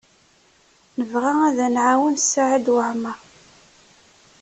Nebɣa 0.97 1.31
ad 1.47 1.57
nɛawen 1.73 2.15
Saɛid 2.21 2.67
Waɛmaṛ. 2.75 3.19